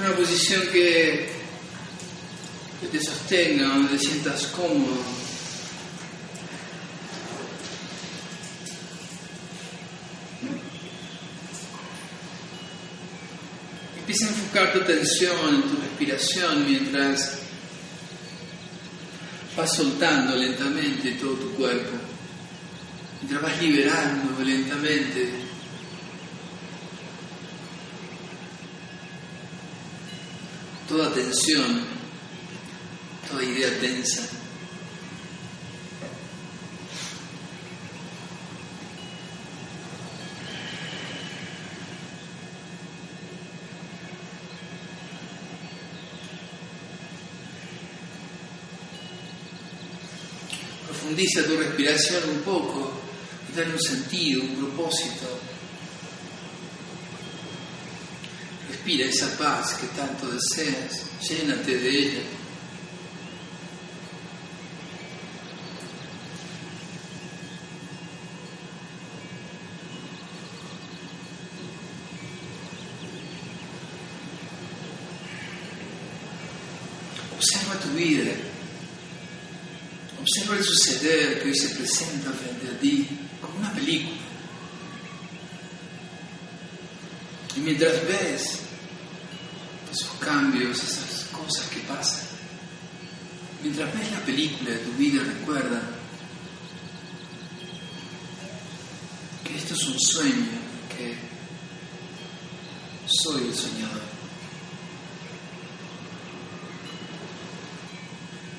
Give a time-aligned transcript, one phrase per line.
[0.00, 1.28] Una posición que,
[2.90, 4.96] te sostenga, donde te sientas cómodo.
[13.98, 17.38] Empieza a enfocar tu atención en tu respiración mientras
[19.54, 21.98] vas soltando lentamente todo tu cuerpo,
[23.20, 25.49] mientras vas liberando lentamente
[30.90, 31.84] toda tensión,
[33.30, 34.22] toda idea tensa.
[50.88, 52.90] Profundiza tu respiración un poco
[53.48, 55.29] y dale un sentido, un propósito.
[58.90, 62.22] Respira esa paz que tanto deseas, llénate de ella.
[77.36, 78.32] Observa tu vida,
[80.20, 83.06] observa el suceder que hoy se presenta frente a ti
[83.40, 84.16] como una película.
[87.56, 88.69] Y mientras ves
[90.20, 92.26] cambios, esas cosas que pasan,
[93.62, 95.82] mientras ves la película de tu vida, recuerda
[99.44, 100.46] que esto es un sueño,
[100.96, 101.16] que
[103.06, 104.02] soy el soñador.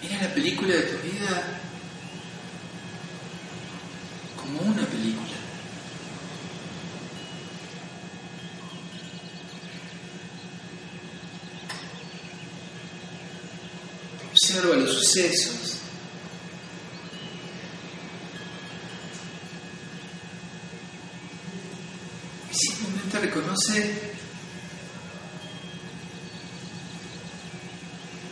[0.02, 1.62] Mira la película de tu vida
[4.36, 5.42] como una película.
[14.44, 15.78] Observa los sucesos.
[22.50, 24.12] Y simplemente reconoce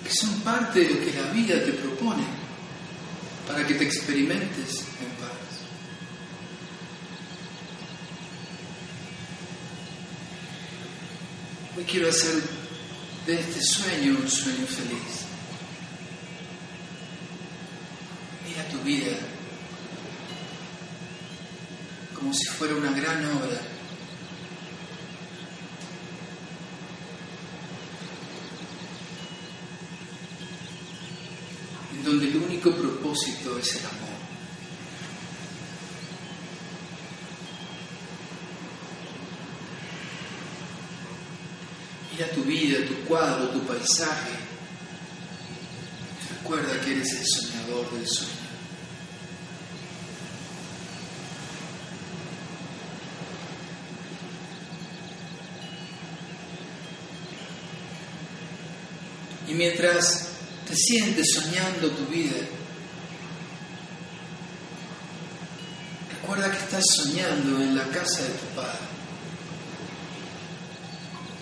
[0.04, 2.24] que son parte de lo que la vida te propone
[3.48, 5.38] para que te experimentes en paz.
[11.78, 12.42] Hoy quiero hacer
[13.28, 15.30] de este sueño un sueño feliz.
[18.50, 19.16] Mira tu vida
[22.16, 23.58] como si fuera una gran obra.
[31.94, 34.20] En donde el único propósito es el amor.
[42.12, 44.32] Mira tu vida, tu cuadro, tu paisaje.
[46.42, 48.39] Recuerda que eres el soñador del sueño.
[59.50, 60.28] Y mientras
[60.68, 62.38] te sientes soñando tu vida,
[66.12, 68.78] recuerda que estás soñando en la casa de tu padre,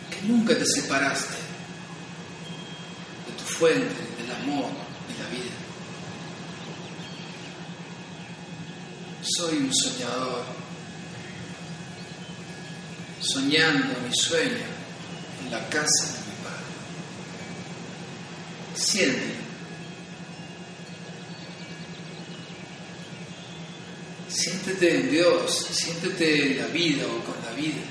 [0.09, 1.35] que nunca te separaste
[3.25, 4.69] de tu fuente, del amor,
[5.09, 5.51] de la vida.
[9.21, 10.45] Soy un soñador,
[13.19, 14.63] soñando mi sueño
[15.43, 16.16] en la casa.
[18.77, 19.47] Siente.
[24.29, 27.81] Siéntete en Dios, siéntete en la vida o con la vida.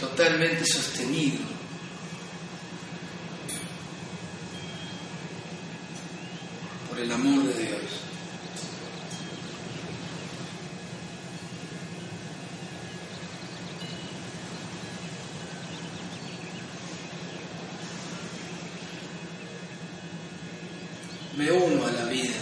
[0.00, 1.38] Totalmente sostenido.
[6.88, 8.10] Por el amor de Dios.
[21.50, 22.34] abandonó a la vida.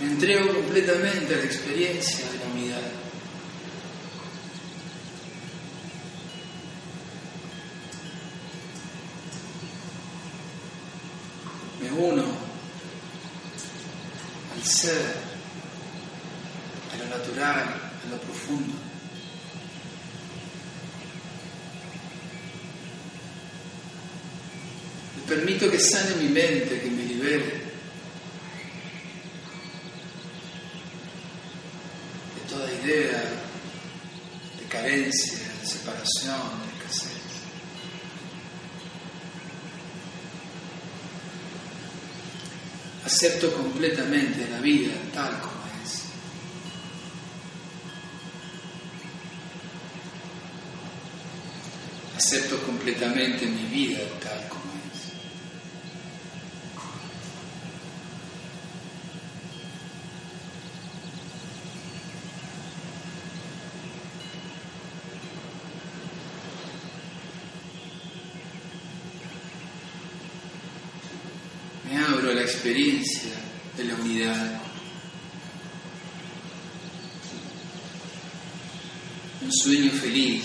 [0.00, 2.80] Me entrego completamente la experiencia de la unidad.
[11.80, 12.24] Me uno
[14.54, 15.16] al ser,
[16.92, 18.74] a lo natural, a lo profundo.
[25.16, 27.61] Me permito que sane mi mente, que me libere.
[43.04, 46.04] Acepto completamente la vida tal como es.
[52.16, 55.12] Acepto completamente mi vida tal como es.
[71.90, 73.30] Me abro a la experiencia
[73.76, 74.60] de la unidad.
[79.42, 80.42] Un sueño feliz.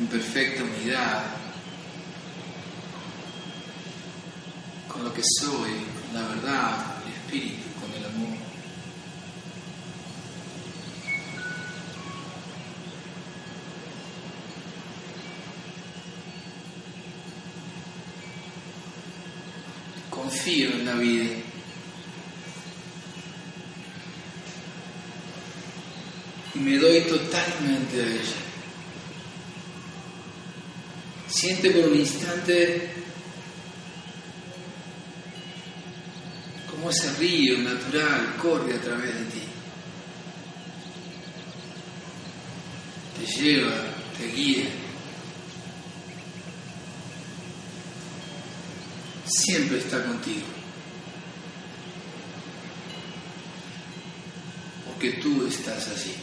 [0.00, 1.22] En perfecta unidad
[4.88, 5.70] con lo que soy,
[6.10, 8.53] con la verdad, el espíritu, con el amor.
[20.24, 21.24] Confío en la vida.
[26.54, 28.40] Y me doy totalmente a ella.
[31.28, 32.90] Siente por un instante
[36.70, 39.42] cómo ese río natural corre a través de ti.
[43.18, 43.74] Te lleva,
[44.16, 44.83] te guía.
[49.34, 50.46] Siempre está contigo.
[54.86, 56.14] Porque tú estás allí.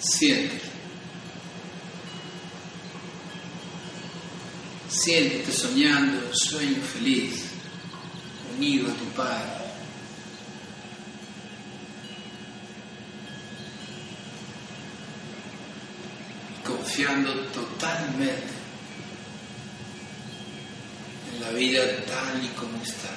[0.00, 0.72] Siéntete.
[4.88, 7.44] Siéntete soñando un sueño feliz,
[8.56, 9.62] unido a tu Padre.
[16.64, 18.61] Confiando totalmente en
[21.42, 23.08] la vida tal y como está.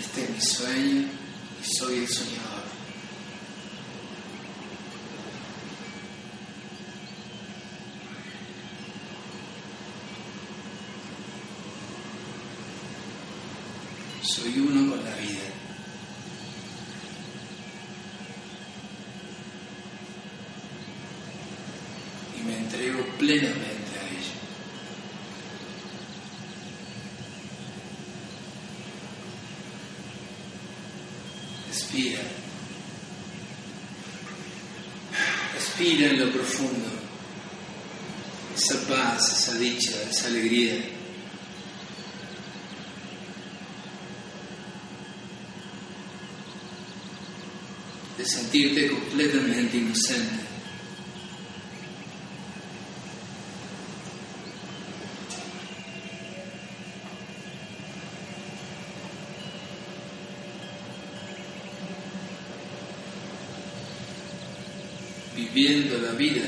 [0.00, 1.08] Este es mi sueño
[1.60, 2.70] y soy el soñador.
[14.22, 15.60] Soy uno con la vida.
[22.40, 24.34] y me entrego plenamente a ella.
[31.68, 32.20] Respira.
[35.54, 36.88] Respira en lo profundo.
[38.56, 40.76] Esa paz, esa dicha, esa alegría.
[48.16, 50.59] De sentirte completamente inocente.
[65.52, 66.42] Viviendo la vida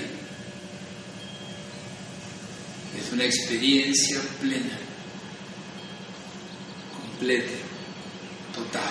[2.97, 4.79] es una experiencia plena,
[6.93, 7.53] completa,
[8.55, 8.83] total.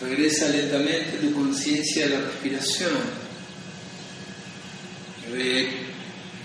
[0.00, 3.29] Regresa lentamente tu conciencia a la respiración.
[5.32, 5.68] Ve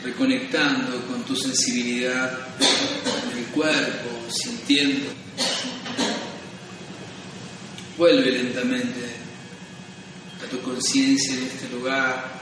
[0.04, 2.48] reconectando con tu sensibilidad
[3.32, 5.12] en el cuerpo, sintiendo.
[7.98, 9.10] Vuelve lentamente
[10.44, 12.36] a tu conciencia en este lugar.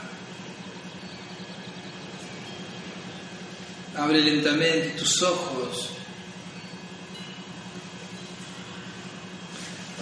[3.96, 5.90] Abre lentamente tus ojos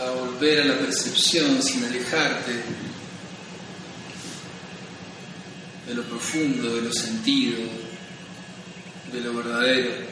[0.00, 2.52] a volver a la percepción sin alejarte
[5.86, 7.58] de lo profundo, de lo sentido,
[9.10, 10.11] de lo verdadero.